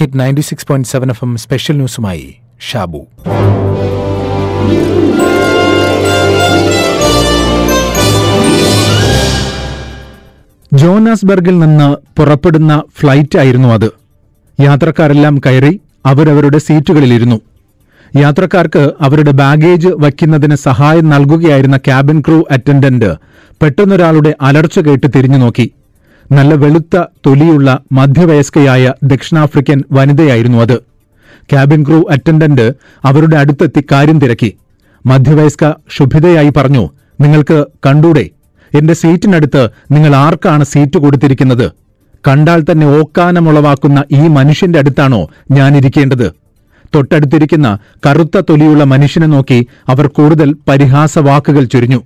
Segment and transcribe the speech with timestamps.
[0.00, 2.34] Hit ninety six point seven F M special ന്യൂസുമായി
[2.70, 3.06] Shabu
[10.72, 13.90] ജോനാസ്ബർഗിൽ നിന്ന് പുറപ്പെടുന്ന ഫ്ലൈറ്റ് ആയിരുന്നു അത്.
[14.60, 17.40] യാത്രക്കാരെല്ലാം കയറി അവരവരുടെ സീറ്റുകളിലിരുന്നു.
[18.16, 23.14] യാത്രക്കാർക്ക് അവരുടെ ബാഗേജ് വയ്ക്കുന്നതിന് സഹായം നൽകുകയായിരുന്ന ക്യാബിൻ ക്രൂ അറ്റൻഡന്റ്
[23.62, 25.70] പെട്ടെന്നൊരാളുടെ അലർച്ച കേട്ട് തിരിഞ്ഞു നോക്കി
[26.32, 30.76] നല്ല വെളുത്ത തൊലിയുള്ള മധ്യവയസ്കയായ ദക്ഷിണാഫ്രിക്കൻ വനിതയായിരുന്നു അത്.
[31.50, 32.72] ക്യാബിൻ ക്രൂ അറ്റൻഡന്റ്
[33.04, 34.56] അവരുടെ അടുത്തെത്തി കാര്യം തിരക്കി.
[35.06, 36.90] മധ്യവയസ്ക ശുഭിതയായി പറഞ്ഞു
[37.20, 38.28] നിങ്ങൾക്ക് കണ്ടൂടെ?
[38.74, 41.72] എന്റെ സീറ്റിനടുത്ത് നിങ്ങൾ ആർക്കാണ് സീറ്റ് കൊടുത്തിരിക്കുന്നത്?
[42.28, 46.32] കണ്ടാൽ തന്നെ ഓക്കാനമുളവാക്കുന്ന ഈ മനുഷ്യന്റെ അടുത്താണോ ഞാനിരിക്കേണ്ടത്?
[46.94, 52.02] തൊട്ടടുത്തിരിക്കുന്ന കറുത്ത തൊലിയുള്ള മനുഷ്യനെ നോക്കി അവർ കൂടുതൽ പരിഹാസവാക്കുകൾ ചൊരിഞ്ഞു.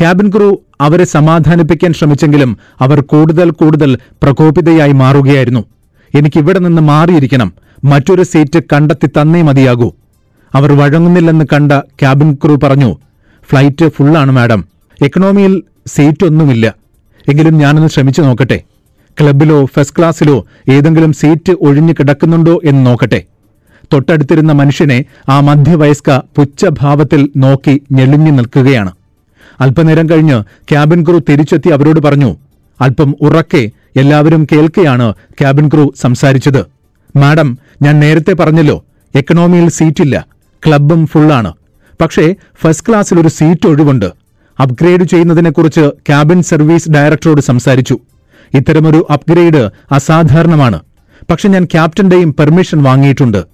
[0.00, 5.64] ക്യാബിൻ ക്രൂ അവരെ സമാധാനിപ്പിക്കാൻ ശ്രമിച്ചെങ്കിലും അവർ കൂടുതൽ കൂടുതൽ പ്രകോപിതയായി മാറുകയായിരുന്നു.
[6.14, 7.52] എനിക്കിവിടെ നിന്ന് മാറിയിരിക്കണം.
[7.84, 9.92] മറ്റൊരു സീറ്റ് കണ്ടെത്തി തന്നേ മതിയാകൂ.
[10.54, 12.96] അവർ വഴങ്ങുന്നില്ലെന്ന് കണ്ട ക്യാബിൻ ക്രൂ പറഞ്ഞു
[13.50, 14.64] ഫ്ലൈറ്റ് ഫുള്ളാണ് മാഡം.
[15.04, 16.74] എക്കണോമിയിൽ സീറ്റൊന്നുമില്ല.
[17.28, 18.62] എങ്കിലും ഞാനൊന്ന് ശ്രമിച്ചു നോക്കട്ടെ.
[19.20, 23.24] ക്ലബിലോ ഫസ്റ്റ് ക്ലാസ്സിലോ ഏതെങ്കിലും സീറ്റ് ഒഴിഞ്ഞു കിടക്കുന്നുണ്ടോ എന്ന് നോക്കട്ടെ.
[23.92, 28.92] തൊട്ടടുത്തിരുന്ന മനുഷ്യനെ ആ മധ്യവയസ്ക പുച്ഛഭാവത്തിൽ നോക്കി ഞെളിഞ്ഞു നിൽക്കുകയാണ്.
[29.60, 32.36] അല്പനേരം കഴിഞ്ഞ് ക്യാബിൻ ക്രൂ തിരിച്ചെത്തി അവരോട് പറഞ്ഞു
[32.80, 36.66] അല്പം ഉറക്കെ എല്ലാവരും കേൾക്കെയാണ് ക്യാബിൻ ക്രൂ സംസാരിച്ചത്.
[37.16, 40.26] മാഡം ഞാൻ നേരത്തെ പറഞ്ഞല്ലോ എക്കണോമിയിൽ സീറ്റില്ല
[40.66, 41.52] ക്ലബും ഫുള്ളാണ്.
[42.00, 44.12] പക്ഷേ ഫസ്റ്റ് ക്ലാസ്സിൽ ഒരു സീറ്റ് ഒഴിവുണ്ട്.
[44.60, 47.98] അപ്ഗ്രേഡ് ചെയ്യുന്നതിനെക്കുറിച്ച് ക്യാബിൻ സർവീസ് ഡയറക്ടറോട് സംസാരിച്ചു.
[48.54, 50.80] ഇത്തരമൊരു അപ്ഗ്രേഡ് അസാധാരണമാണ്.
[51.30, 53.44] പക്ഷെ ഞാൻ ക്യാപ്റ്റന്റെയും പെർമിഷൻ വാങ്ങിയിട്ടുണ്ട്.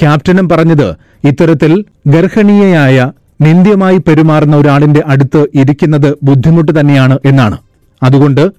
[0.00, 7.58] ക്യാപ്റ്റനും പറഞ്ഞത് ഇത്തരത്തിൽ ഗർഹണീയയായ നിന്ദ്യമായി പെരുമാറുന്ന ഒരാളിന്റെ അടുത്ത് ഇരിക്കുന്നത് ബുദ്ധിമുട്ട് തന്നെയാണ് എന്നാണ്.
[8.02, 8.50] അതുകൊണ്ട്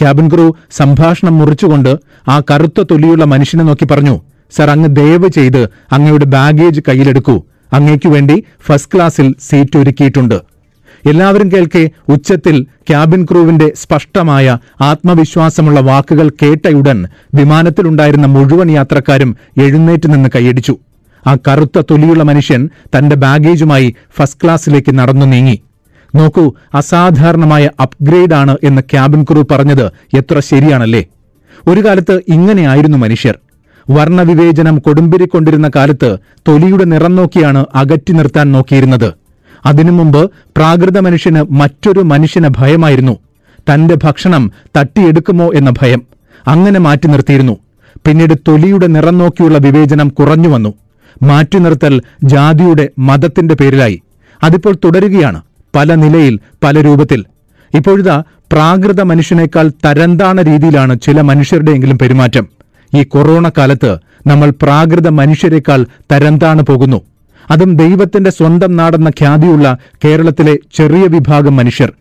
[0.00, 1.96] ക്യാബിൻ ക്രൂ സംഭാഷണം മുറിച്ചുകൊണ്ട്
[2.28, 4.20] ആ കറുത്ത തൊലിയുള്ള മനുഷ്യനെ നോക്കി പറഞ്ഞു
[4.56, 7.42] സർ അങ്ങ് ദയവ് ചെയ്ത് അങ്ങയുടെ ബാഗേജ് കയ്യിലെടുക്കൂ.
[7.72, 10.40] അങ്ങേക്കു വേണ്ടി ഫസ്റ്റ് ക്ലാസ്സിൽ സീറ്റ് ഒരുക്കിയിട്ടുണ്ട്.
[11.08, 20.78] എല്ലാവരും കേൾക്കെ ഉച്ചത്തിൽ ക്യാബിൻ ക്രൂവിന്റെ സ്പഷ്ടമായ ആത്മവിശ്വാസമുള്ള വാക്കുകൾ കേട്ടയുടൻ വിമാനത്തിലുണ്ടായിരുന്ന മുഴുവൻ യാത്രക്കാരും എഴുന്നേറ്റ് നിന്ന് കൈയടിച്ചു.
[21.26, 25.62] ആ കറുത്ത തൊലിയുള്ള മനുഷ്യൻ തന്റെ ബാഗേജുമായി ഫസ്റ്റ് ക്ലാസ്സിലേക്ക് നടന്നു നീങ്ങി.
[26.14, 29.86] നോക്കൂ അസാധാരണമായ അപ്ഗ്രേഡ് ആണ് എന്ന് ക്യാബിൻ ക്രൂ പറഞ്ഞത്
[30.16, 31.06] എത്ര ശരിയാണല്ലേ?
[31.68, 33.38] ഒരു കാലത്ത് ഇങ്ങനെയായിരുന്നു മനുഷ്യർ.
[33.90, 39.14] വർണവിവേചനം കൊടുമ്പിരിക്കൊണ്ടിരുന്ന കാലത്ത് തൊലിയുടെ നിറം നോക്കിയാണ് അകറ്റി നിർത്താൻ നോക്കിയിരുന്നത്.
[39.66, 43.18] അതിനു മുമ്പ് പ്രാകൃത മനുഷ്യന് മറ്റൊരു മനുഷ്യന് ഭയമായിരുന്നു.
[43.72, 46.02] തന്റെ ഭക്ഷണം തട്ടിയെടുക്കുമോ എന്ന ഭയം
[46.48, 47.56] അങ്ങനെ മാറ്റി നിർത്തിയിരുന്നു.
[48.06, 50.74] പിന്നീട് തൊലിയുടെ നിറം നോക്കിയുള്ള വിവേചനം കുറഞ്ഞു വന്നു.
[51.22, 54.02] മാറ്റി നിർത്തൽ ജാതിയുടെ മതത്തിന്റെ പേരിലായി.
[54.42, 55.42] അതിപ്പോൾ തുടരുകയാണ്
[55.74, 57.24] പല നിലയിൽ പല രൂപത്തിൽ.
[57.74, 58.22] ഇപ്പോഴിതാ
[58.52, 62.48] പ്രാകൃത മനുഷ്യനേക്കാൾ തരംതാണ രീതിയിലാണ് ചില മനുഷ്യരുടെയെങ്കിലും പെരുമാറ്റം.
[62.96, 67.00] ഈ കൊറോണ കാലത്ത് നമ്മൾ പ്രാകൃത മനുഷ്യരെക്കാൾ തരംതാണു പോകുന്നു.
[67.50, 71.92] അതും ദൈവത്തിന്റെ സ്വന്തം നാടെന്ന ഖ്യാതിയുള്ള കേരളത്തിലെ ചെറിയ വിഭാഗം മനുഷ്യർ.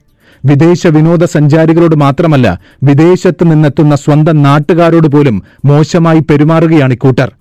[0.45, 7.31] വിദേശ വിനോദസഞ്ചാരികളോട് മാത്രമല്ല വിദേശത്ത് നിന്നെത്തുന്ന സ്വന്തം നാട്ടുകാരോട് പോലും മോശമായി പെരുമാറുകയാണ് ഇക്കൂട്ടർ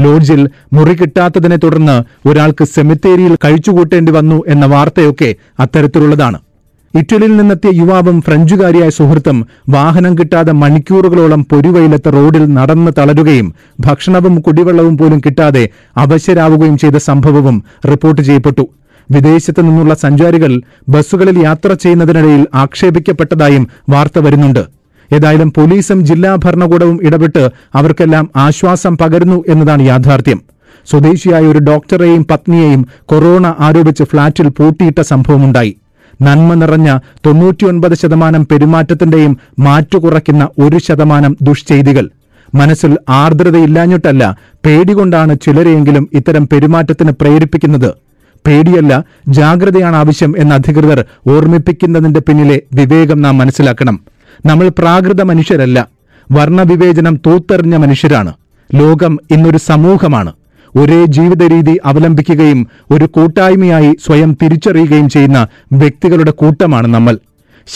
[0.00, 6.38] ലോഡ്ജിൽ മുറി കിട്ടാത്തതിനെ തുടർന്ന് ഒരാൾക്ക് സെമിത്തേരിയിൽ കഴിച്ചുകൂട്ടേണ്ടി വന്നു എന്ന വാർത്തയൊക്കെ അത്തരത്തിലുള്ളതാണ്.
[6.94, 15.20] ഇറ്റലിയിൽ നിന്നെത്തിയ യുവാവും ഫ്രഞ്ചുകാരിയായ സുഹൃത്തും വാഹനം കിട്ടാതെ മണിക്കൂറുകളോളം പൊരുവയിലത്തെ റോഡിൽ നടന്ന് തളരുകയും ഭക്ഷണവും കുടിവെള്ളവും പോലും
[15.26, 18.68] കിട്ടാതെ അവശരാവുകയും ചെയ്ത സംഭവവും റിപ്പോർട്ട് ചെയ്യപ്പെട്ടു.
[19.10, 24.81] വിദേശത്ത് നിന്നുള്ള സഞ്ചാരികൾ ബസ്സുകളിൽ യാത്ര ചെയ്യുന്നതിനിടയിൽ ആക്ഷേപിക്കപ്പെട്ടതായും വാർത്ത വരുന്നുണ്ട്.
[25.12, 30.42] ഏതായാലും പോലീസും ജില്ലാ ഭരണകൂടവും ഇടപെട്ട് അവർക്കെല്ലാം ആശ്വാസം പകരുന്നു എന്നതാണ് യാഥാർത്ഥ്യം.
[30.90, 35.76] സ്വദേശിയായ ഒരു ഡോക്ടറെയും പത്നിയെയും കൊറോണ ആരോപിച്ച് ഫ്ളാറ്റിൽ പൂട്ടിയിട്ട സംഭവമുണ്ടായി.
[36.22, 42.10] നന്മ നിറഞ്ഞ തൊണ്ണൂറ്റിയൊൻപത് ശതമാനം പെരുമാറ്റത്തിന്റെയും മാറ്റുകുറയ്ക്കുന്ന ഒരു ശതമാനം ദുഷ്ചെയ്തികൾ.
[42.54, 44.36] മനസ്സിൽ ആർദ്രതയില്ലാഞ്ഞിട്ടല്ല
[44.66, 47.94] പേടികൊണ്ടാണ് ചിലരെയെങ്കിലും ഇത്തരം പെരുമാറ്റത്തിന് പ്രേരിപ്പിക്കുന്നത്.
[48.46, 54.00] പേടിയല്ല ജാഗ്രതയാണ് ആവശ്യം എന്ന് അധികൃതർ ഓർമ്മിപ്പിക്കുന്നതിന്റെ പിന്നിലെ വിവേകം നാം മനസ്സിലാക്കണം.
[54.46, 55.88] നമ്മൾ പ്രാകൃത മനുഷ്യരല്ല.
[56.32, 58.32] വർണവിവേചനം തൂത്തെറിഞ്ഞ മനുഷ്യരാണ്.
[58.74, 60.32] ലോകം ഇന്നൊരു സമൂഹമാണ്.
[60.76, 67.18] ഒരേ ജീവിത രീതി അവലംബിക്കുകയും ഒരു കൂട്ടായ്മയായി സ്വയം തിരിച്ചറിയുകയും ചെയ്യുന്ന വ്യക്തികളുടെ കൂട്ടമാണ് നമ്മൾ.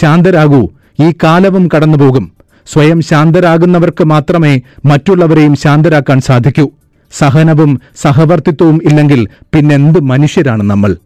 [0.00, 0.68] ശാന്തരാകൂ.
[1.02, 2.32] ഈ കാലവും കടന്നുപോകും.
[2.72, 6.70] സ്വയം ശാന്തരാകുന്നവർക്ക് മാത്രമേ മറ്റുള്ളവരെയും ശാന്തരാക്കാൻ സാധിക്കൂ.
[7.12, 10.96] സഹനവും സഹവർത്തിത്വവും ഇല്ലെങ്കിൽ പിന്നെന്ത് മനുഷ്യരാണ് നമ്മൾ?